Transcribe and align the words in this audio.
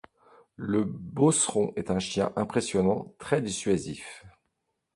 Le 0.55 0.83
beauceron 0.83 1.73
est 1.75 1.91
un 1.91 1.99
chien 1.99 2.33
impressionnant, 2.35 3.13
très 3.19 3.39
dissuasif. 3.39 4.25